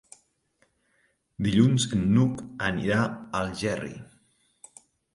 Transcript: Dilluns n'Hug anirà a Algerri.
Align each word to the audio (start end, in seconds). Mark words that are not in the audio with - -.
Dilluns 1.49 1.87
n'Hug 2.05 2.43
anirà 2.73 2.99
a 3.05 3.15
Algerri. 3.45 3.97